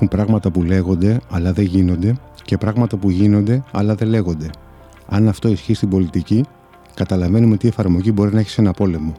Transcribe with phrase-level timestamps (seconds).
[0.00, 4.50] Υπάρχουν πράγματα που λέγονται αλλά δεν γίνονται και πράγματα που γίνονται αλλά δεν λέγονται.
[5.08, 6.44] Αν αυτό ισχύει στην πολιτική,
[6.94, 9.14] καταλαβαίνουμε τι εφαρμογή μπορεί να έχει σε ένα πόλεμο.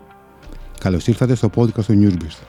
[0.80, 2.44] Καλώς ήρθατε στο podcast του Newsbeast.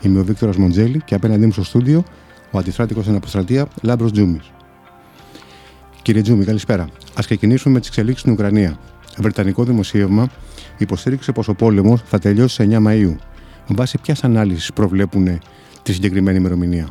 [0.00, 2.02] Είμαι ο Βίκτορας Μοντζέλη και απέναντί μου στο στούντιο
[2.50, 4.40] ο αντιστράτηγος στην αποστρατεία Λάμπρος Τζούμι.
[6.02, 6.82] Κύριε Τζούμι, καλησπέρα.
[6.82, 8.78] Α ξεκινήσουμε με τις εξελίξεις στην Ουκρανία.
[9.18, 10.28] Βρετανικό δημοσίευμα
[10.78, 13.16] υποστήριξε πως ο πόλεμος θα τελειώσει σε 9 Μαου.
[13.66, 15.38] Βάσει ποιας ανάλυσης προβλέπουν
[15.82, 16.88] τη συγκεκριμένη ημερομηνία;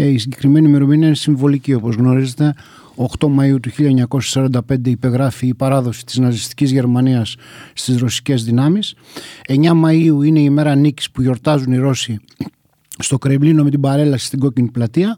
[0.00, 2.54] Ε, η συγκεκριμένη ημερομηνία είναι συμβολική όπως γνωρίζετε.
[3.18, 7.36] 8 Μαΐου του 1945 υπεγράφει η παράδοση της ναζιστικής Γερμανίας
[7.72, 8.94] στις ρωσικές δυνάμεις.
[9.46, 12.20] 9 Μαΐου είναι η μέρα νίκης που γιορτάζουν οι Ρώσοι
[12.98, 15.16] στο Κρεμλίνο με την παρέλαση στην κόκκινη πλατεία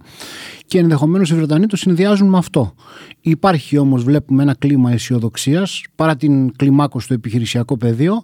[0.66, 2.74] και ενδεχομένως οι Βρετανοί το συνδυάζουν με αυτό.
[3.20, 8.20] Υπάρχει όμως, βλέπουμε, ένα κλίμα αισιοδοξίας παρά την κλιμάκωση στο επιχειρησιακό πεδίο,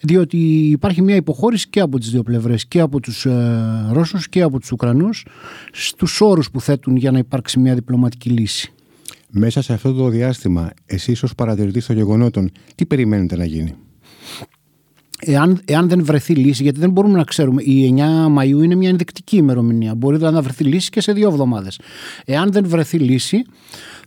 [0.00, 0.36] διότι
[0.70, 4.60] υπάρχει μια υποχώρηση και από τις δύο πλευρές, και από τους ε, Ρώσους και από
[4.60, 5.26] τους Ουκρανούς,
[5.72, 8.72] στους όρους που θέτουν για να υπάρξει μια διπλωματική λύση.
[9.30, 13.74] Μέσα σε αυτό το διάστημα, εσείς ως παρατηρητής των γεγονότων, τι περιμένετε να γίνει;
[15.26, 18.88] Εάν, εάν δεν βρεθεί λύση, γιατί δεν μπορούμε να ξέρουμε, η 9 Μαου είναι μια
[18.88, 19.94] ενδεικτική ημερομηνία.
[19.94, 21.80] Μπορεί δηλαδή να βρεθεί λύση και σε δύο εβδομάδες.
[22.24, 23.44] Εάν δεν βρεθεί λύση,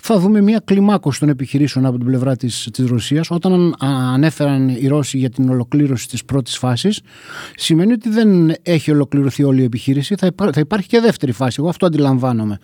[0.10, 3.32] θα δούμε μια κλιμάκωση των επιχειρήσεων από την πλευρά της της Ρωσίας.
[3.32, 3.76] Όταν
[4.14, 7.02] ανέφεραν οι Ρώσοι για την ολοκλήρωση της πρώτης φάσης,
[7.56, 10.16] σημαίνει ότι δεν έχει ολοκληρωθεί όλη η επιχείρηση.
[10.16, 11.56] Θα, θα υπάρχει και δεύτερη φάση.
[11.60, 12.58] Εγώ αυτό αντιλαμβάνομαι.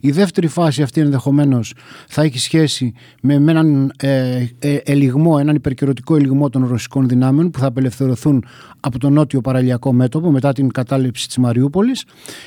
[0.00, 1.74] Η δεύτερη φάση αυτή ενδεχομένως
[2.08, 7.58] θα έχει σχέση με έναν ε, ε, ελιγμό, έναν υπερκαιρωτικό ελιγμό των ρωσικών δυνάμεων που
[7.58, 8.44] θα απελευθερωθούν
[8.80, 12.04] από το νότιο παραλιακό μέτωπο μετά την κατάληψη της Μαριούπολης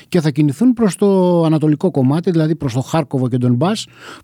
[0.08, 3.70] και θα κινηθούν προς το ανατολικό κομμάτι, δηλαδή προς το Χάρκοβο και τον Μπα,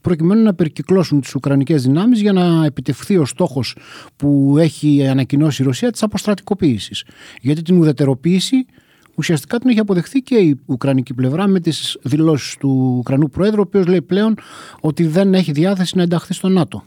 [0.08, 3.76] προκειμένου να περικυκλώσουν τις Ουκρανικές δυνάμεις για να επιτευχθεί ο στόχος
[4.16, 7.04] που έχει ανακοινώσει η Ρωσία της αποστρατικοποίησης.
[7.40, 8.66] Γιατί την ουδετεροποίηση
[9.14, 13.64] ουσιαστικά την έχει αποδεχθεί και η Ουκρανική πλευρά με τις δηλώσεις του Ουκρανού Προέδρου, ο
[13.66, 14.34] οποίος λέει πλέον
[14.80, 16.84] ότι δεν έχει διάθεση να ενταχθεί στο ΝΑΤΟ.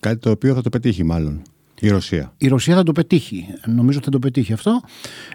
[0.00, 1.42] Κάτι το οποίο θα το πετύχει, μάλλον.
[1.80, 2.32] Η Ρωσία.
[2.36, 3.46] Η Ρωσία θα το πετύχει.
[3.66, 4.80] Νομίζω θα το πετύχει αυτό.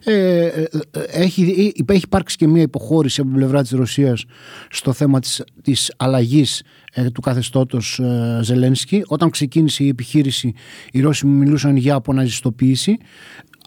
[0.04, 0.68] Ε, ε, ε
[1.12, 4.26] έχει, έχει υπάρξει και μια υποχώρηση από την πλευρά της Ρωσίας
[4.70, 6.64] στο θέμα της, της αλλαγής
[6.94, 9.02] ε, του καθεστώτος ε, Ζελένσκι.
[9.08, 10.54] Όταν ξεκίνησε η επιχείρηση
[10.92, 12.98] οι Ρώσοι μιλούσαν για αποναζιστοποίηση.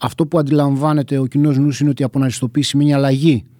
[0.00, 3.52] Αυτό που αντιλαμβάνεται ο κοινός νους είναι ότι η αποναζιστοποίηση είναι μια αλλαγή ε,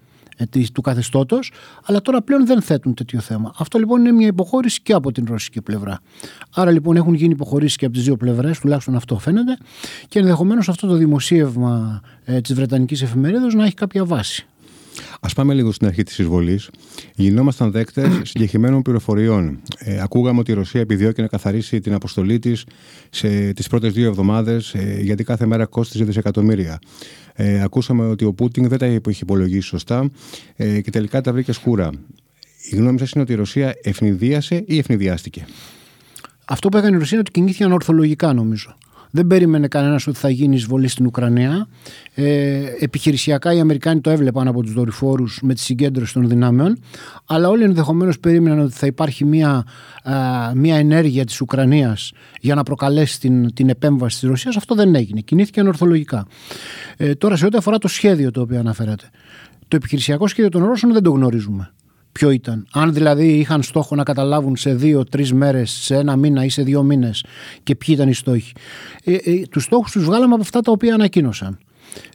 [0.72, 1.53] του καθεστώτος,
[1.84, 3.54] αλλά τώρα πλέον δεν θέτουν τέτοιο θέμα.
[3.58, 6.00] Αυτό λοιπόν είναι μια υποχώρηση και από την ρωσική πλευρά.
[6.54, 9.56] Άρα λοιπόν έχουν γίνει υποχωρήσεις και από τις δύο πλευρές, τουλάχιστον αυτό φαίνεται,
[10.08, 14.47] και ενδεχομένως αυτό το δημοσίευμα ε, της Βρετανικής εφημερίδας να έχει κάποια βάση.
[15.20, 16.70] Α πάμε λίγο στην αρχή της εισβολής.
[17.14, 19.60] Γινόμασταν δέκτες συγκεκριμένων πληροφοριών.
[19.78, 22.64] Ε, ακούγαμε ότι η Ρωσία επιδιώκει να καθαρίσει την αποστολή της
[23.10, 26.78] σε τις πρώτες δύο εβδομάδες, ε, γιατί κάθε μέρα κόστιζε δισεκατομμύρια.
[27.34, 30.10] Ε, ακούσαμε ότι ο Πούτιν δεν τα είχε υπολογίσει σωστά
[30.56, 31.91] ε, και τελικά τα βρήκε σκούρα.
[32.70, 35.47] Η γνώμη σας είναι ότι η Ρωσία ευνηδίασε ή ευνηδιάστηκε;
[36.44, 38.76] Αυτό που έκανε η Ρωσία είναι ότι κινήθηκε ανορθολογικά, νομίζω.
[39.14, 41.68] Δεν περίμενε κανένας ότι θα γίνει εισβολή στην Ουκρανία.
[42.14, 46.78] Ε, επιχειρησιακά οι Αμερικάνοι το έβλεπαν από τους δορυφόρους με τη συγκέντρωση των δυνάμεων.
[47.26, 49.64] Αλλά όλοι ενδεχομένως περίμεναν ότι θα υπάρχει μια,
[50.54, 54.56] μια ενέργεια της Ουκρανίας για να προκαλέσει την, την επέμβαση της Ρωσίας.
[54.56, 55.20] Αυτό δεν έγινε.
[55.20, 56.26] Κινήθηκε ανορθολογικά.
[56.96, 59.10] Ε, τώρα, σε ό,τι αφορά το σχέδιο το οποίο αναφέρατε.
[59.68, 61.72] Το επιχειρησιακό σχέδιο των Ρώσων δεν το γνωρίζουμε
[62.12, 62.66] ποιο ήταν.
[62.72, 66.82] Αν δηλαδή είχαν στόχο να καταλάβουν σε δύο-τρει μέρες, σε ένα μήνα ή σε δύο
[66.82, 67.24] μήνες
[67.62, 68.52] και ποιοι ήταν οι στόχοι.
[69.04, 71.58] Ε, ε, τους στόχους τους βγάλαμε από αυτά τα οποία ανακοίνωσαν.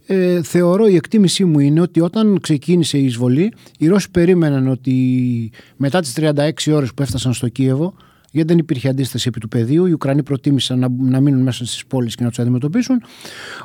[0.06, 5.52] Ε, θεωρώ η εκτίμησή μου είναι ότι όταν ξεκίνησε η εισβολή οι Ρώσοι περίμεναν ότι
[5.76, 7.94] μετά τις 36 ώρες που έφτασαν στο Κίεβο
[8.38, 9.86] γιατί δεν υπήρχε αντίσταση επί του πεδίου.
[9.86, 13.02] Οι Ουκρανοί προτίμησαν να, να μείνουν μέσα στις πόλεις και να τους αντιμετωπίσουν.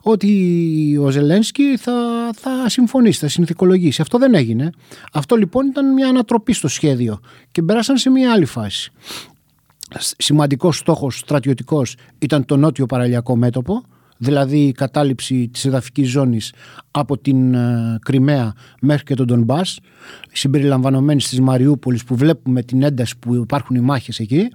[0.02, 1.92] Ότι ο Ζελένσκι θα,
[2.34, 4.00] θα συμφωνήσει, θα συνθηκολογήσει.
[4.00, 4.70] Αυτό δεν έγινε.
[5.12, 7.20] Αυτό λοιπόν ήταν μια ανατροπή στο σχέδιο
[7.52, 8.92] και περάσαν σε μια άλλη φάση.
[9.98, 13.82] Σημαντικός στόχος στρατιωτικός ήταν το νότιο παραλιακό μέτωπο
[14.22, 16.52] δηλαδή η κατάληψη της εδαφικής ζώνης
[16.90, 19.78] από την ε, Κρυμαία μέχρι και τον Ντονμπάς,
[20.32, 24.48] συμπεριλαμβανομένης της Μαριούπολης που βλέπουμε την ένταση που υπάρχουν οι μάχες εκεί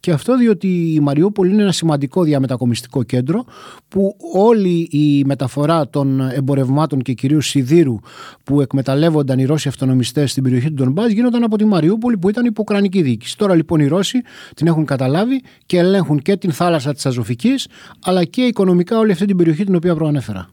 [0.00, 3.44] και αυτό διότι η Μαριούπολη είναι ένα σημαντικό διαμετακομιστικό κέντρο
[3.88, 7.98] που όλη η μεταφορά των εμπορευμάτων και κυρίως σιδήρου
[8.44, 12.44] που εκμεταλλεύονταν οι Ρώσοι αυτονομιστές στην περιοχή του Ντονμπάς γίνονταν από τη Μαριούπολη που ήταν
[12.44, 13.36] υπό Ουκρανική διοίκηση.
[13.36, 14.20] Τώρα λοιπόν οι Ρώσοι
[14.54, 17.66] την έχουν καταλάβει και ελέγχουν και την θάλασσα της Αζωφικής
[18.04, 20.48] αλλά και οικονομικά όλη αυτή την περιοχή την οποία προανέφερα.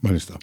[0.00, 0.36] Μάλιστα.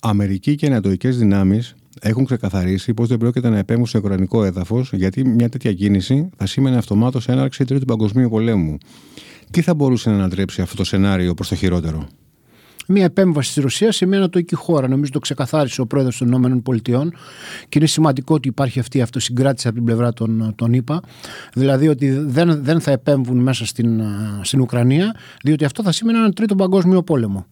[0.00, 5.24] Αμερική και ανατολικέ δυνάμεις έχουν ξεκαθαρίσει πως δεν πρόκειται να επέμβουν σε ουκρανικό έδαφος, γιατί
[5.24, 8.78] μια τέτοια κίνηση θα σήμαινε αυτομάτως έναρξη Τρίτου Παγκοσμίου Πολέμου.
[9.50, 12.08] Τι θα μπορούσε να ανατρέψει αυτό το σενάριο προς το χειρότερο;
[12.88, 14.88] Μια επέμβαση της Ρωσίας σε μια ανατολική χώρα.
[14.88, 17.08] Νομίζω το ξεκαθάρισε ο πρόεδρος των ΗΠΑ
[17.68, 21.00] και είναι σημαντικό ότι υπάρχει αυτή η αυτοσυγκράτηση από την πλευρά των, των ΗΠΑ.
[21.54, 24.02] Δηλαδή ότι δεν, δεν θα επέμβουν μέσα στην,
[24.42, 27.46] στην Ουκρανία, διότι αυτό θα σημαίνει έναν τρίτο παγκόσμιο πόλεμο.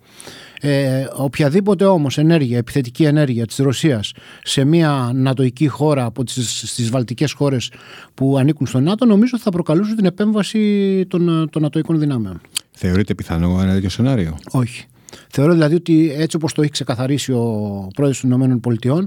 [0.60, 6.90] Ε, οποιαδήποτε όμως ενέργεια, επιθετική ενέργεια της Ρωσίας σε μια νατοική χώρα από τις, στις
[6.90, 7.70] βαλτικές χώρες
[8.14, 12.40] που ανήκουν στο ΝΑΤΟ νομίζω θα προκαλούσε την επέμβαση των, των νατοικών δυνάμεων.
[12.70, 14.86] Θεωρείτε πιθανό ένα τέτοιο σενάριο; Όχι.
[15.30, 19.06] Θεωρώ δηλαδή ότι έτσι όπως το έχει ξεκαθαρίσει ο πρόεδρος των ΗΠΑ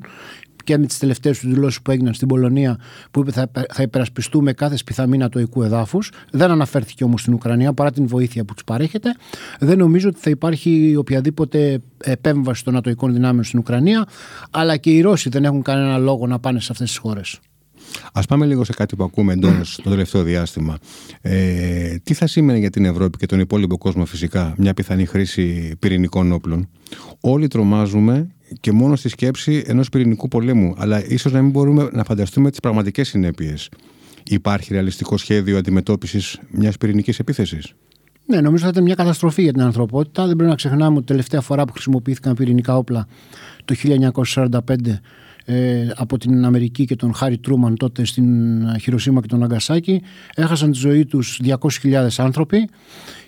[0.67, 2.79] και με τις τελευταίες τους δηλώσεις που έγιναν στην Πολωνία,
[3.11, 6.11] που είπε θα, θα υπερασπιστούμε κάθε σπιθαμή νατοικού εδάφους.
[6.31, 9.15] Δεν αναφέρθηκε όμως στην Ουκρανία παρά την βοήθεια που τους παρέχεται.
[9.59, 14.05] Δεν νομίζω ότι θα υπάρχει οποιαδήποτε επέμβαση των νατοικών δυνάμεων στην Ουκρανία,
[14.51, 17.39] αλλά και οι Ρώσοι δεν έχουν κανένα λόγο να πάνε σε αυτές τις χώρες.
[18.13, 20.77] Α πάμε λίγο σε κάτι που ακούμε εντόνω το τελευταίο διάστημα.
[21.21, 25.75] Ε, τι θα σήμαινε για την Ευρώπη και τον υπόλοιπο κόσμο φυσικά μια πιθανή χρήση
[25.79, 26.69] πυρηνικών όπλων;
[27.19, 28.27] Όλοι τρομάζουμε
[28.59, 32.59] και μόνο στη σκέψη ενός πυρηνικού πολέμου, αλλά ίσως να μην μπορούμε να φανταστούμε τις
[32.59, 33.69] πραγματικές συνέπειες.
[34.29, 37.73] Υπάρχει ρεαλιστικό σχέδιο αντιμετώπισης μιας πυρηνικής επίθεσης;
[38.25, 40.25] Ναι, νομίζω θα ήταν μια καταστροφή για την ανθρωπότητα.
[40.25, 43.07] Δεν πρέπει να ξεχνάμε ότι τελευταία φορά που χρησιμοποιήθηκαν πυρηνικά όπλα
[43.65, 44.59] το 1945
[45.49, 48.25] ε, από την Αμερική και τον Χάρι Τρούμαν τότε στην
[48.79, 50.01] Χειροσύμα και τον Αγκασάκη
[50.35, 51.39] έχασαν τη ζωή τους
[51.81, 52.69] 200.000 άνθρωποι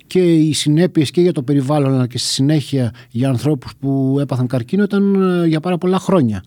[0.10, 4.48] και οι συνέπειες και για το περιβάλλον αλλά και στη συνέχεια για ανθρώπους που έπαθαν
[4.48, 6.44] καρκίνο ήταν ε, για πάρα πολλά χρόνια.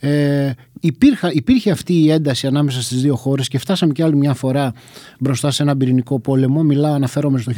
[0.00, 0.50] Ε,
[0.80, 4.72] υπήρχε, υπήρχε αυτή η ένταση ανάμεσα στις δύο χώρες και φτάσαμε και άλλη μια φορά
[5.20, 6.62] μπροστά σε ένα πυρηνικό πόλεμο.
[6.62, 7.52] Μιλάω, αναφέρομαι στο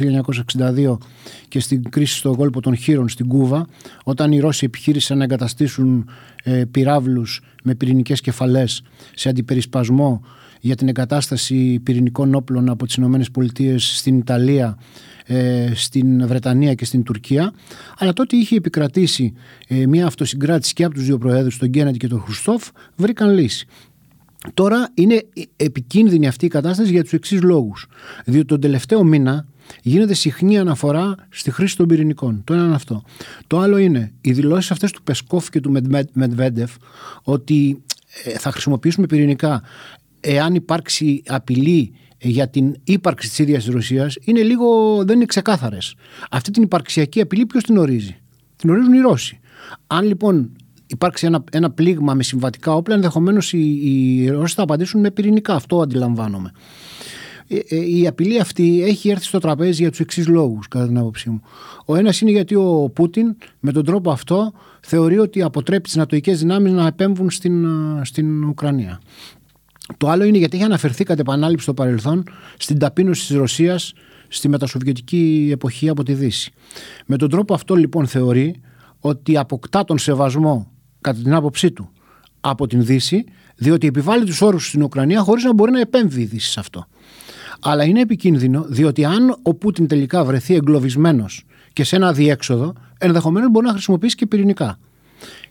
[0.57, 0.97] 1962
[1.47, 3.67] και στην κρίση στο κόλπο των Χείρων στην Κούβα,
[4.03, 6.09] όταν οι Ρώσοι επιχείρησαν να εγκαταστήσουν
[6.43, 8.83] ε, πυράβλους με πυρηνικές κεφαλές
[9.15, 10.21] σε αντιπερισπασμό
[10.65, 14.77] για την εγκατάσταση πυρηνικών όπλων από τις Ηνωμένες Πολιτείες στην Ιταλία
[15.25, 17.53] ε, στην Βρετανία και στην Τουρκία.
[17.97, 19.33] Αλλά τότε είχε επικρατήσει
[19.67, 23.67] ε, μια αυτοσυγκράτηση και από τους δύο προέδρους, τον Γκέναντι και τον Χρουστόφ, βρήκαν λύση.
[24.53, 25.23] Τώρα είναι
[25.55, 27.87] επικίνδυνη αυτή η κατάσταση για τους εξής λόγους.
[28.25, 29.45] Διότι τον τελευταίο μήνα
[29.81, 32.41] γίνεται συχνή αναφορά στη χρήση των πυρηνικών.
[32.43, 33.03] Το ένα είναι αυτό.
[33.47, 35.71] Το άλλο είναι οι δηλώσεις αυτές του Πεσκόφ και του
[36.13, 36.75] Μετβέντεφ
[37.23, 37.83] ότι
[38.23, 39.61] ε, θα χρησιμοποιήσουμε πυρηνικά
[40.23, 45.95] εάν υπάρξει απειλή για την ύπαρξη της ίδιας της Ρωσίας είναι λίγο, δεν είναι ξεκάθαρες.
[46.31, 48.15] Αυτή την υπαρξιακή απειλή ποιος την ορίζει;
[48.55, 49.39] Την ορίζουν οι Ρώσοι.
[49.87, 50.51] Αν λοιπόν
[50.87, 55.55] υπάρξει ένα, ένα πλήγμα με συμβατικά όπλα, ενδεχομένως οι, οι Ρώσοι θα απαντήσουν με πυρηνικά.
[55.55, 56.51] Αυτό αντιλαμβάνομαι.
[57.47, 60.97] Ε, ε, η απειλή αυτή έχει έρθει στο τραπέζι για τους εξής λόγους, κατά την
[60.97, 61.41] άποψή μου.
[61.85, 66.33] Ο ένας είναι γιατί ο Πούτιν με τον τρόπο αυτό θεωρεί ότι αποτρέπει τις νατοικέ
[66.33, 67.65] δυνάμεις να επέμβουν στην,
[68.01, 68.99] στην Ουκρανία.
[69.97, 72.23] Το άλλο είναι γιατί έχει αναφερθεί κατ' επανάληψη στο παρελθόν
[72.57, 73.93] στην ταπείνωση της Ρωσίας
[74.27, 76.51] στη μετασοβιετική εποχή από τη Δύση.
[77.05, 78.61] Με τον τρόπο αυτό λοιπόν θεωρεί
[78.99, 80.71] ότι αποκτά τον σεβασμό
[81.01, 81.89] κατά την άποψή του
[82.41, 83.23] από την Δύση
[83.55, 86.85] διότι επιβάλλει τους όρους στην Ουκρανία χωρίς να μπορεί να επέμβει η Δύση σε αυτό.
[87.61, 93.49] Αλλά είναι επικίνδυνο διότι αν ο Πούτιν τελικά βρεθεί εγκλωβισμένος και σε ένα διέξοδο, ενδεχομένως
[93.51, 94.79] μπορεί να χρησιμοποιήσει και πυρηνικά.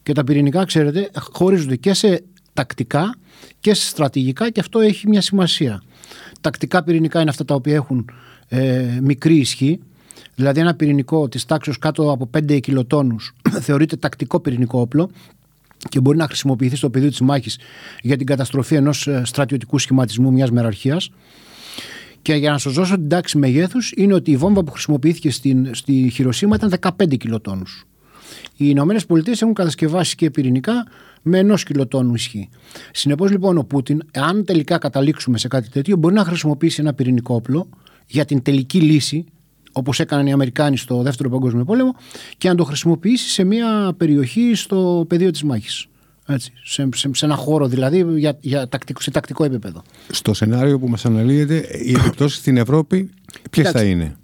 [0.03, 3.15] Και τα πυρηνικά, ξέρετε, χωρίζονται και σε τακτικά
[3.61, 5.83] και στρατηγικά και αυτό έχει μια σημασία.
[6.41, 8.11] Τακτικά πυρηνικά είναι αυτά τα οποία έχουν
[8.49, 9.81] ε, μικρή ισχύ.
[10.35, 13.35] Δηλαδή ένα πυρηνικό της τάξης κάτω από 5 κιλοτόνους
[13.67, 15.11] θεωρείται τακτικό πυρηνικό όπλο
[15.89, 17.59] και μπορεί να χρησιμοποιηθεί στο πεδίο της μάχης
[18.03, 21.11] για την καταστροφή ενός ε, στρατιωτικού σχηματισμού μιας μεραρχίας.
[22.23, 25.75] Και για να σας δώσω την τάξη μεγέθους, είναι ότι η βόμβα που χρησιμοποιήθηκε στην,
[25.75, 27.85] στη Χειροσύμα ήταν 15 κιλοτόνους.
[28.57, 30.87] Οι Ηνωμένες Πολιτείες έχουν κατασκευάσει και πυρηνικά
[31.23, 32.49] με ενός κιλοτόνου ισχύ.
[32.93, 37.35] Συνεπώς λοιπόν ο Πούτιν, αν τελικά καταλήξουμε σε κάτι τέτοιο, μπορεί να χρησιμοποιήσει ένα πυρηνικό
[37.35, 37.69] όπλο
[38.07, 39.25] για την τελική λύση,
[39.73, 41.95] όπως έκαναν οι Αμερικάνοι στο Δεύτερο Παγκόσμιο Πόλεμο,
[42.39, 45.87] και να το χρησιμοποιήσει σε μια περιοχή στο πεδίο της μάχης.
[46.27, 49.83] Έτσι, σε, σε, σε, ένα χώρο δηλαδή για, για τακτικό, σε τακτικό επίπεδο.
[50.11, 53.11] Στο σενάριο που μας αναλύεται, οι επιπτώσεις στην Ευρώπη
[53.51, 54.17] ποιες θα είναι;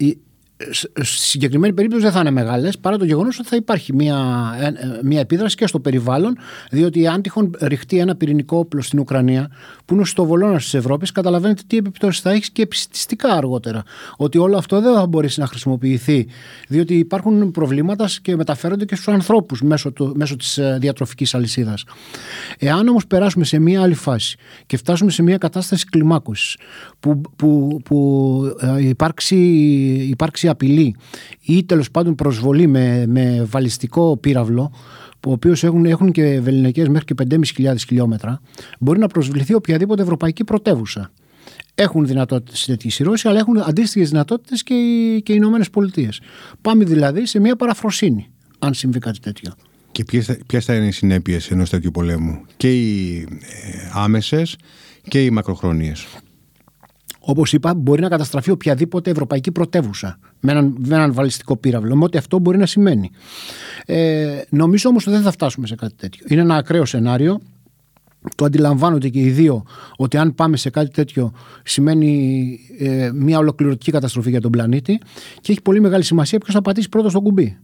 [0.93, 4.17] Στη συγκεκριμένη περίπτωση δεν θα είναι μεγάλες, παρά το γεγονός ότι θα υπάρχει μια,
[4.59, 4.71] ε,
[5.03, 6.37] μια επίδραση και στο περιβάλλον,
[6.71, 9.51] διότι αν τυχόν ρηχτεί ένα πυρηνικό όπλο στην Ουκρανία,
[9.85, 13.83] που είναι στο βολόνας της Ευρώπης, καταλαβαίνετε τι επιπτώσεις θα έχει και επιστηστικά αργότερα.
[14.17, 16.27] Ότι όλο αυτό δεν θα μπορέσει να χρησιμοποιηθεί,
[16.67, 21.83] διότι υπάρχουν προβλήματα και μεταφέρονται και στους ανθρώπους μέσω, μέσω της ε, διατροφικής αλυσίδας.
[22.59, 26.57] Εάν όμως περάσουμε σε μια άλλη φάση και φτάσουμε σε μια κατάσταση κλιμάκωσης,
[26.99, 29.35] που, που, που ε, υπάρξει,
[30.09, 30.95] υπάρξει απειλή
[31.41, 34.71] ή τέλος πάντων προσβολή με, με βαλιστικό πύραυλο,
[35.19, 37.25] που οποίου έχουν, έχουν και βεληνικές μέχρι και
[37.57, 38.41] 5.500 χιλιόμετρα,
[38.79, 41.11] μπορεί να προσβληθεί οποιαδήποτε ευρωπαϊκή πρωτεύουσα.
[41.75, 46.21] Έχουν δυνατότητες τέτοιε οι αλλά έχουν αντίστοιχες δυνατότητες και οι, και οι Ηνωμένες Πολιτείες.
[46.61, 48.29] Πάμε δηλαδή σε μια παραφροσύνη.
[48.59, 49.53] αν συμβεί κάτι τέτοιο.
[49.91, 50.03] Και
[50.47, 54.55] ποιες θα είναι οι συνέπειες ενός τέτοιου πολέμου, και οι ε, άμεσες
[55.07, 55.93] και οι μακροχρόνιε.
[57.29, 62.03] Όπως είπα, μπορεί να καταστραφεί οποιαδήποτε ευρωπαϊκή πρωτεύουσα με έναν, με έναν βαλιστικό πύραυλο, με
[62.03, 63.09] ό,τι αυτό μπορεί να σημαίνει.
[63.85, 66.25] Ε, νομίζω όμως ότι δεν θα φτάσουμε σε κάτι τέτοιο.
[66.29, 67.39] Είναι ένα ακραίο σενάριο.
[68.35, 69.63] Το αντιλαμβάνονται και οι δύο
[69.97, 71.31] ότι αν πάμε σε κάτι τέτοιο
[71.63, 74.99] σημαίνει ε, μια ολοκληρωτική καταστροφή για τον πλανήτη
[75.41, 77.57] και έχει πολύ μεγάλη σημασία ποιος θα πατήσει πρώτος στο κουμπί.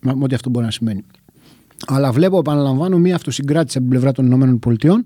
[0.00, 1.04] Με ό,τι αυτό μπορεί να σημαίνει.
[1.86, 5.00] Αλλά βλέπω, επαναλαμβάνω, μια αυτοσυγκράτηση από την πλευρά των ΗΠΑ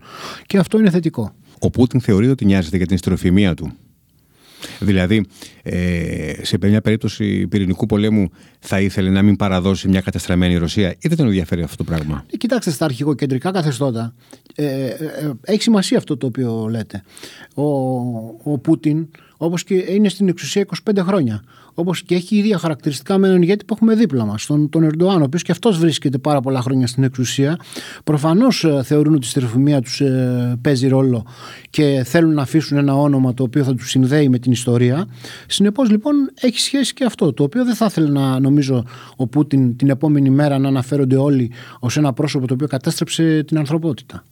[0.47, 1.33] και αυτό είναι θετικό.
[1.61, 3.73] Ο Πούτιν θεωρεί ότι νοιάζεται για την ιστροφημία του.
[4.81, 5.27] Δηλαδή,
[5.63, 11.09] ε, σε μια περίπτωση πυρηνικού πολέμου θα ήθελε να μην παραδώσει μια καταστραμμένη Ρωσία ή
[11.09, 14.15] δεν τον ενδιαφέρει αυτό το πράγμα; Ε, κοιτάξτε, στα αρχικοκεντρικά καθεστώτα
[14.55, 17.03] ε, ε, ε, έχει σημασία αυτό το οποίο λέτε.
[17.55, 17.63] Ο,
[18.53, 21.43] ο Πούτιν, όπως και είναι στην εξουσία 25 χρόνια,
[21.75, 25.21] όπως και έχει ίδια χαρακτηριστικά με έναν ηγέτη που έχουμε δίπλα μας, τον, τον Ερντοάν,
[25.21, 27.59] ο οποίος και αυτός βρίσκεται πάρα πολλά χρόνια στην εξουσία.
[28.05, 31.27] Προφανώς ε, θεωρούν ότι η στερεφημία τους ε, παίζει ρόλο
[31.71, 35.07] και θέλουν να αφήσουν ένα όνομα το οποίο θα τους συνδέει με την ιστορία.
[35.47, 38.85] Συνεπώς, λοιπόν, έχει σχέση και αυτό, το οποίο δεν θα ήθελε να νομίζω
[39.17, 43.59] ο Πούτιν την επόμενη μέρα να αναφέρονται όλοι ως ένα πρόσωπο το οποίο κατέστρεψε την
[43.59, 44.25] ανθρωπότητα.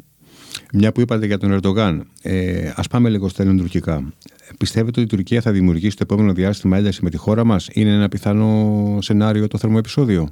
[0.72, 4.12] Μια που είπατε για τον Ερντογάν, ε, ας πάμε λίγο στα ελληνοτουρκικά.
[4.58, 7.90] Πιστεύετε ότι η Τουρκία θα δημιουργήσει το επόμενο διάστημα ένταση με τη χώρα μας, Είναι
[7.90, 10.28] ένα πιθανό σενάριο το θερμοεπισόδιο.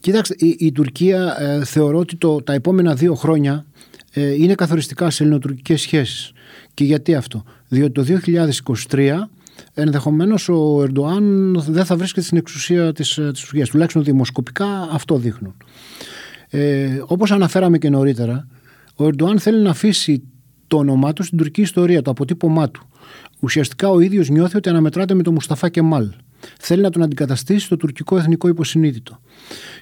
[0.00, 3.64] Κοιτάξτε, η, η Τουρκία ε, θεωρώ ότι το, τα επόμενα δύο χρόνια
[4.12, 6.32] ε, είναι καθοριστικά σε ελληνοτουρκικές σχέσεις.
[6.74, 8.20] Και γιατί αυτό; Διότι το
[8.88, 9.10] 2023
[9.74, 13.68] ενδεχομένως ο Ερντοάν δεν θα βρίσκεται στην εξουσία της, ε, της Τουρκίας.
[13.68, 15.54] Τουλάχιστον δημοσκοπικά αυτό δείχνουν.
[16.48, 18.46] Ε, όπως αναφέραμε και νωρίτερα,
[19.02, 20.22] ο Ερντοάν θέλει να αφήσει
[20.66, 22.88] το όνομά του στην τουρκική ιστορία, το αποτύπωμά του.
[23.40, 26.12] Ουσιαστικά ο ίδιος νιώθει ότι αναμετράται με τον Μουσταφά Κεμάλ.
[26.58, 29.20] Θέλει να τον αντικαταστήσει στο τουρκικό εθνικό υποσυνείδητο.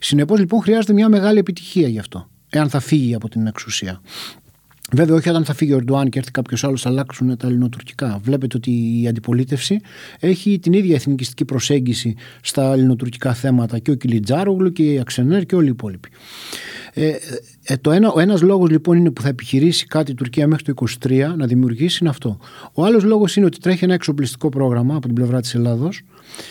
[0.00, 4.00] Συνεπώς λοιπόν χρειάζεται μια μεγάλη επιτυχία γι' αυτό, εάν θα φύγει από την εξουσία.
[4.92, 8.20] Βέβαια, όχι όταν θα φύγει ο Ερντοάν και έρθει κάποιος άλλος, θα αλλάξουν τα ελληνοτουρκικά.
[8.22, 9.80] Βλέπετε ότι η αντιπολίτευση
[10.20, 15.54] έχει την ίδια εθνικιστική προσέγγιση στα ελληνοτουρκικά θέματα και ο Κιλιτζάρογλου και η Αξενέρ και
[15.54, 16.08] όλοι οι υπόλοιποι.
[16.92, 17.12] Ε,
[17.70, 20.64] ε, το ένα, ο ένας λόγος λοιπόν είναι που θα επιχειρήσει κάτι η Τουρκία μέχρι
[20.64, 22.38] το 2023 να δημιουργήσει είναι αυτό.
[22.72, 26.02] Ο άλλος λόγος είναι ότι τρέχει ένα εξοπλιστικό πρόγραμμα από την πλευρά της Ελλάδος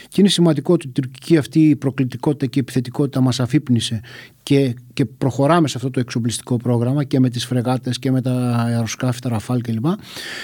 [0.08, 4.02] και είναι σημαντικό ότι η τουρκική αυτή η προκλητικότητα και η επιθετικότητα μας αφύπνισε
[4.44, 8.56] και, και προχωράμε σε αυτό το εξοπλιστικό πρόγραμμα και με τις φρεγάτες και με τα
[8.58, 9.86] αεροσκάφη, τα ραφάλ κλπ.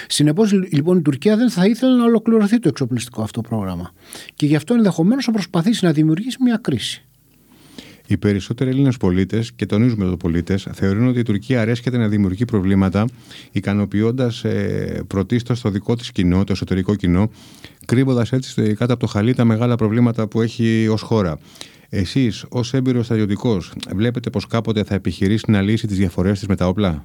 [0.08, 3.92] Συνεπώς λοιπόν η Τουρκία δεν θα ήθελε να ολοκληρωθεί το εξοπλιστικό αυτό πρόγραμμα
[4.34, 7.06] και γι' αυτό ενδεχομένως θα προσπαθήσει να δημιουργήσει μια κρίση.
[8.06, 12.44] Οι περισσότεροι Έλληνες πολίτες, και τονίζουμε εδώ πολίτες, θεωρούν ότι η Τουρκία αρέσκεται να δημιουργεί
[12.44, 13.04] προβλήματα,
[13.52, 17.30] ικανοποιώντας ε, πρωτίστως το δικό της κοινό, το εσωτερικό κοινό,
[17.86, 21.38] κρύβοντας έτσι κάτω από το χαλί τα μεγάλα προβλήματα που έχει ως χώρα.
[21.88, 26.56] Εσείς, ως έμπειρος στρατιωτικός, βλέπετε πως κάποτε θα επιχειρήσει να λύσει τις διαφορές της με
[26.56, 27.04] τα όπλα;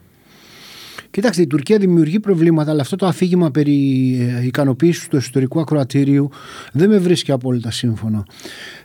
[1.11, 6.29] Κοιτάξτε, η Τουρκία δημιουργεί προβλήματα, αλλά αυτό το αφήγημα περί ε, ικανοποίησης του εσωτερικού ακροατήριου
[6.71, 8.23] δεν με βρίσκει απόλυτα σύμφωνο.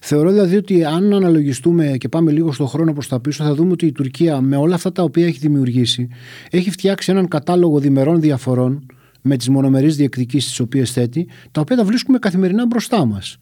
[0.00, 3.72] Θεωρώ δηλαδή ότι αν αναλογιστούμε και πάμε λίγο στον χρόνο προς τα πίσω, θα δούμε
[3.72, 6.08] ότι η Τουρκία με όλα αυτά τα οποία έχει δημιουργήσει,
[6.50, 8.86] έχει φτιάξει έναν κατάλογο διμερών διαφορών
[9.22, 13.38] με τις μονομερείς διεκδικήσεις τις οποίες θέτει, τα οποία τα βρίσκουμε καθημερινά μπροστά μας.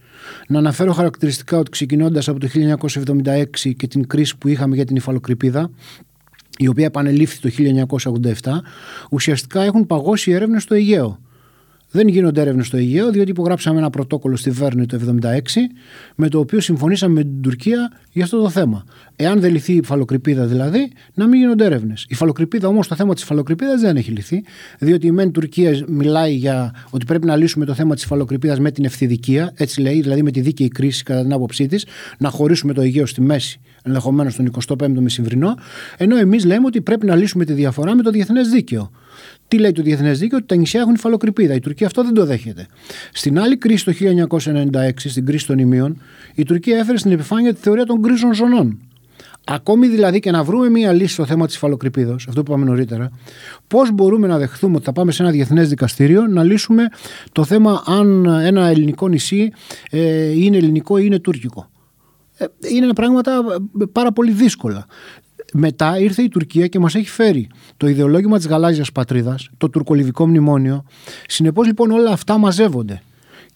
[0.49, 4.97] Να αναφέρω χαρακτηριστικά ότι ξεκινώντας από το 1976 και την κρίση που είχαμε για την
[4.97, 5.71] υφαλοκρηπίδα,
[6.59, 7.51] η οποία επανελήφθη το
[8.43, 8.51] 1987,
[9.11, 11.19] ουσιαστικά έχουν παγώσει έρευνες στο Αιγαίο.
[11.95, 15.31] Δεν γίνονται έρευνες στο Αιγαίο, διότι υπογράψαμε ένα πρωτόκολλο στη Βέρνη το 1976,
[16.15, 18.85] με το οποίο συμφωνήσαμε με την Τουρκία για αυτό το θέμα.
[19.17, 22.07] Εάν δεν λυθεί η φαλοκρηπίδα δηλαδή, να μην γίνονται έρευνες.
[22.09, 24.45] Η φαλοκρηπίδα όμως, το θέμα της φαλοκρηπίδα δεν έχει λυθεί,
[24.79, 28.71] διότι η ΜΕΝ Τουρκία μιλάει για ότι πρέπει να λύσουμε το θέμα της φαλοκρηπίδα με
[28.71, 31.87] την ευθυδικία, έτσι λέει, δηλαδή με τη δίκαιη κρίση κατά την άποψή της,
[32.19, 35.55] να χωρίσουμε το Αιγαίο στη μέση ενδεχομένως τον 25ο μεσημβρινό,
[35.97, 38.91] ενώ εμείς λέμε ότι πρέπει να λύσουμε τη διαφορά με το διεθνές δίκαιο.
[39.49, 41.55] Τι λέει το διεθνές δίκαιο, ότι τα νησιά έχουν υφαλοκρηπίδα.
[41.55, 42.67] Η Τουρκία αυτό δεν το δέχεται.
[43.13, 46.01] Στην άλλη κρίση το 1996, στην κρίση των ημείων,
[46.35, 48.79] η Τουρκία έφερε στην επιφάνεια τη θεωρία των γκρίζων ζωνών.
[49.47, 53.11] Ακόμη δηλαδή και να βρούμε μία λύση στο θέμα της υφαλοκρηπίδας, αυτό που είπαμε νωρίτερα,
[53.67, 56.87] πώς μπορούμε να δεχθούμε ότι θα πάμε σε ένα διεθνές δικαστήριο να λύσουμε
[57.33, 59.53] το θέμα αν ένα ελληνικό νησί
[59.91, 61.71] ε, είναι ελληνικό ή είναι τουρκικό.
[62.37, 62.45] Ε,
[62.75, 63.43] είναι πράγματα
[63.81, 64.87] ε, πάρα πολύ δύσκολα.
[65.57, 70.27] Μετά ήρθε η Τουρκία και μας έχει φέρει το ιδεολόγημα της γαλάζιας πατρίδας, το τουρκολιβικό
[70.27, 70.85] μνημόνιο.
[71.29, 73.03] Συνεπώς λοιπόν όλα αυτά μαζεύονται.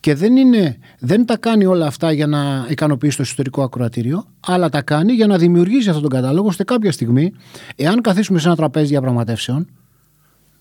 [0.01, 4.69] Και δεν, είναι, δεν τα κάνει όλα αυτά για να ικανοποιήσει το εσωτερικό ακροατήριο, αλλά
[4.69, 7.33] τα κάνει για να δημιουργήσει αυτόν τον κατάλογο ώστε κάποια στιγμή,
[7.77, 9.69] εάν καθίσουμε σε ένα τραπέζι διαπραγματεύσεων,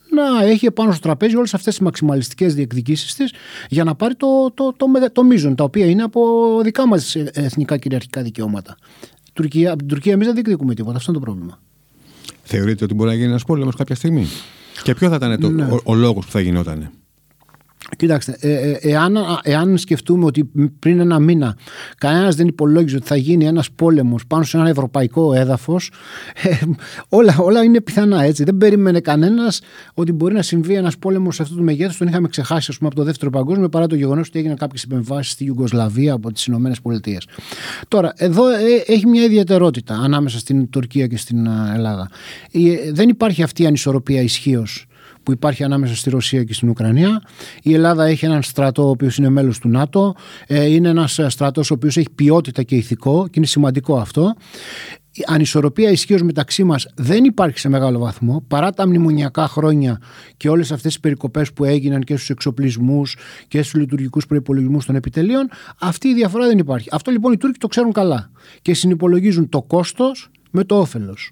[0.09, 3.33] να έχει επάνω στο τραπέζι όλες αυτές τις μαξιμαλιστικές διεκδικήσεις της
[3.69, 6.21] για να πάρει το, το, το, το, το μείζον, τα οποία είναι από
[6.63, 8.77] δικά μας εθνικά κυριαρχικά δικαιώματα.
[9.37, 10.97] Τουρκία, από την Τουρκία εμείς δεν διεκδικούμε τίποτα.
[10.97, 11.59] Αυτό είναι το πρόβλημα.
[12.43, 14.27] Θεωρείτε ότι μπορεί να γίνει ένας πόλεμος κάποια στιγμή;
[14.83, 15.63] Και ποιο θα ήταν το, ναι.
[15.63, 16.91] ο, ο λόγος που θα γινόταν.
[17.95, 21.57] Κοιτάξτε, ε, ε, εάν, εάν σκεφτούμε ότι πριν ένα μήνα
[21.97, 25.91] κανένας δεν υπολόγιζε ότι θα γίνει ένας πόλεμος πάνω σε ένα ευρωπαϊκό έδαφος,
[26.43, 26.49] ε,
[27.09, 28.43] όλα, όλα είναι πιθανά έτσι.
[28.43, 29.61] Δεν περίμενε κανένας
[29.93, 31.97] ότι μπορεί να συμβεί ένας πόλεμος σε αυτό το μεγέθο.
[31.97, 35.31] Τον είχαμε ξεχάσει πούμε, από το δεύτερο παγκόσμιο παρά το γεγονός ότι έγιναν κάποιες επεμβάσεις
[35.31, 37.27] στη Ιουγκοσλαβία από τις Ηνωμένες Πολιτείες.
[37.87, 42.09] Τώρα, εδώ ε, έχει μια ιδιαιτερότητα ανάμεσα στην Τουρκία και στην Ελλάδα.
[42.51, 44.87] Ε, δεν υπάρχει αυτή η ανισορροπία ισχύως
[45.27, 47.21] που υπάρχει ανάμεσα στη Ρωσία και στην Ουκρανία.
[47.61, 50.15] Η Ελλάδα έχει έναν στρατό ο οποίος είναι μέλος του ΝΑΤΟ.
[50.47, 54.35] Ε, είναι ένας στρατός ο οποίος έχει ποιότητα και ηθικό και είναι σημαντικό αυτό.
[55.11, 60.01] Η ανισορροπία ισχύως μεταξύ μας δεν υπάρχει σε μεγάλο βαθμό παρά τα μνημονιακά χρόνια
[60.37, 63.17] και όλες αυτές τις περικοπές που έγιναν και στους εξοπλισμούς
[63.47, 65.49] και στους λειτουργικούς προπολογισμού των επιτελείων.
[65.79, 66.89] Αυτή η διαφορά δεν υπάρχει.
[66.91, 68.31] Αυτό λοιπόν οι Τούρκοι το ξέρουν καλά
[68.61, 71.31] και συνυπολογίζουν το κόστος με το όφελος.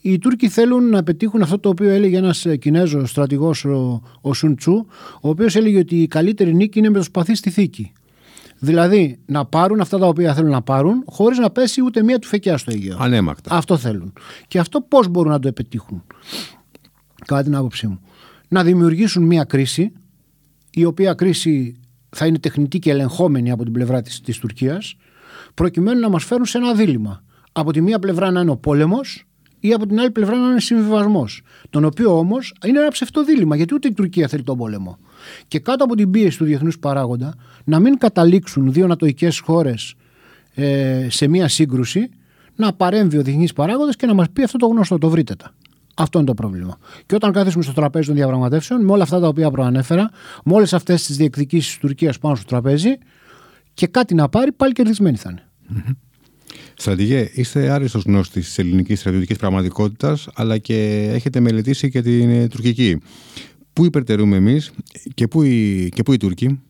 [0.00, 4.56] Οι Τούρκοι θέλουν να πετύχουν αυτό το οποίο έλεγε ένας Κινέζος στρατηγός, ο, ο Σουν
[4.56, 4.86] Τσου,
[5.20, 7.92] ο οποίος έλεγε ότι η καλύτερη νίκη είναι με το σπαθί στη θήκη.
[8.58, 12.26] Δηλαδή να πάρουν αυτά τα οποία θέλουν να πάρουν, χωρίς να πέσει ούτε μία του
[12.26, 12.96] φεκιά στο Αιγαίο.
[13.00, 13.54] Ανέμακτα.
[13.54, 14.12] Αυτό θέλουν.
[14.48, 16.04] Και αυτό πώς μπορούν να το επιτύχουν,
[17.26, 18.00] κατά την άποψή μου.
[18.48, 19.92] Να δημιουργήσουν μία κρίση,
[20.70, 21.76] η οποία κρίση
[22.10, 24.96] θα είναι τεχνητή και ελεγχόμενη από την πλευρά της, της Τουρκίας,
[25.54, 27.22] προκειμένου να μας φέρουν σε ένα δίλημα.
[27.52, 29.27] Από τη μία πλευρά να είναι ο πόλεμος
[29.60, 31.42] ή από την άλλη πλευρά να είναι συμβιβασμός.
[31.70, 34.98] Τον οποίο όμως είναι ένα ψευτοδήλημα, γιατί ούτε η Τουρκία θέλει τον πόλεμο.
[35.48, 37.34] Και κάτω από την πίεση του διεθνούς παράγοντα,
[37.64, 39.94] να μην καταλήξουν δύο νατοικέ χώρες
[40.54, 42.10] ε, σε μία σύγκρουση,
[42.54, 45.54] να παρέμβει ο διεθνής παράγοντας και να μας πει αυτό το γνωστό, το βρείτε τα.
[45.96, 46.78] Αυτό είναι το πρόβλημα.
[47.06, 50.10] Και όταν κάθισουμε στο τραπέζι των διαπραγματεύσεων, με όλα αυτά τα οποία προανέφερα,
[50.44, 52.98] με όλες αυτές τις διεκδικήσεις της Τουρκίας πάνω στο τραπέζι,
[53.74, 55.42] και κάτι να πάρει, πάλι κερδισμένοι θα είναι.
[56.80, 62.46] Στρατηγέ, είστε άριστος γνώστης της ελληνικής στρατιωτικής πραγματικότητας, αλλά και έχετε μελετήσει και την ε,
[62.46, 62.98] τουρκική.
[63.72, 64.70] Πού υπερτερούμε εμείς
[65.14, 66.60] και, πού οι, και πού οι Τούρκοι;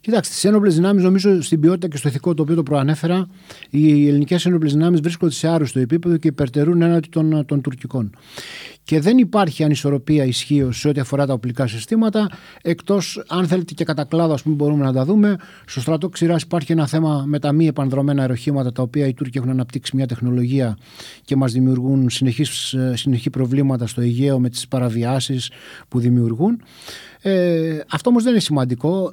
[0.00, 3.28] Κοιτάξτε, στις ένοπλες δυνάμεις, νομίζω στην ποιότητα και στο ηθικό το οποίο το προανέφερα,
[3.70, 8.10] οι ελληνικές ένοπλες δυνάμεις βρίσκονται σε άρρωστο επίπεδο και υπερτερούν έναντι των, των τουρκικών.
[8.82, 12.28] Και δεν υπάρχει ανισορροπία ισχύω σε ό,τι αφορά τα οπλικά συστήματα,
[12.62, 15.36] εκτός αν θέλετε και κατά κλάδο, ας πούμε, μπορούμε να τα δούμε.
[15.66, 19.38] Στο στρατό ξηράς υπάρχει ένα θέμα με τα μη επανδρομένα αεροχήματα, τα οποία οι Τούρκοι
[19.38, 20.78] έχουν αναπτύξει μια τεχνολογία
[21.24, 25.50] και μας δημιουργούν συνεχείς, συνεχή προβλήματα στο Αιγαίο με τις παραβιάσεις
[25.88, 26.60] που δημιουργούν.
[27.22, 29.12] Ε, αυτό όμως δεν είναι σημαντικό.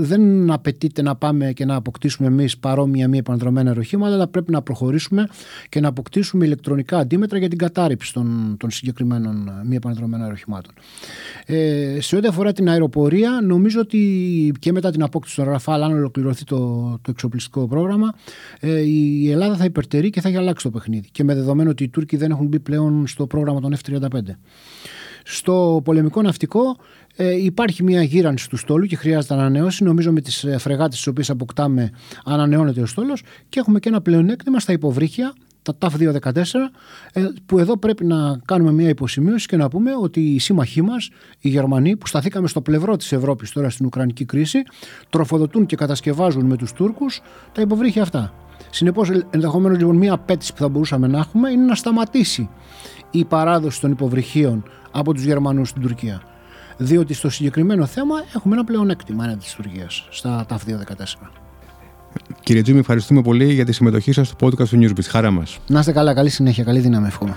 [0.00, 4.62] Δεν απαιτείται να πάμε και να αποκτήσουμε εμείς παρόμοια μη επανδρομένα αεροχήματα, αλλά πρέπει να
[4.62, 5.28] προχωρήσουμε
[5.68, 9.03] και να αποκτήσουμε ηλεκτρονικά αντίμετρα για την κατάρριψη των, των συγκεκριμένων
[9.64, 10.74] μη επανδρομένων αεροχημάτων.
[11.46, 15.92] Ε, σε ό,τι αφορά την αεροπορία, νομίζω ότι και μετά την απόκτηση των Ραφάλ, αν
[15.92, 16.58] ολοκληρωθεί το,
[17.02, 18.14] το εξοπλιστικό πρόγραμμα,
[18.60, 21.08] ε, η Ελλάδα θα υπερτερεί και θα έχει αλλάξει το παιχνίδι.
[21.12, 24.18] Και με δεδομένο ότι οι Τούρκοι δεν έχουν μπει πλέον στο πρόγραμμα των F-35.
[25.26, 26.76] Στο πολεμικό ναυτικό
[27.16, 29.84] ε, υπάρχει μια γύρανση του στόλου και χρειάζεται ανανέωση.
[29.84, 31.90] Νομίζω με τις ε, φρεγάτες τις οποίες αποκτάμε
[32.24, 36.70] ανανεώνεται ο στόλος και έχουμε και ένα πλεονέκτημα στα υποβρύχια, τα TAF 214,
[37.12, 41.10] ε, που εδώ πρέπει να κάνουμε μια υποσημείωση και να πούμε ότι οι σύμμαχοί μας,
[41.40, 44.62] οι Γερμανοί, που σταθήκαμε στο πλευρό της Ευρώπης τώρα στην Ουκρανική κρίση,
[45.10, 47.20] τροφοδοτούν και κατασκευάζουν με τους Τούρκους
[47.52, 48.32] τα υποβρύχια αυτά.
[48.70, 52.48] Συνεπώς, ενδεχομένως λοιπόν, μια απέτηση που θα μπορούσαμε να έχουμε είναι να σταματήσει
[53.10, 56.22] η παράδοση των υποβρυχίων από τους Γερμανούς στην Τουρκία.
[56.76, 61.43] Διότι στο συγκεκριμένο θέμα έχουμε ένα πλεονέκτημα έναντι της Τουρκίας στα TAF 214.
[62.42, 65.04] Κύριε Τζίμι, ευχαριστούμε πολύ για τη συμμετοχή σας στο podcast του Newsbeat.
[65.08, 65.58] Χαρά μας.
[65.66, 67.36] Να είστε καλά, καλή συνέχεια, καλή δύναμη εύχομαι.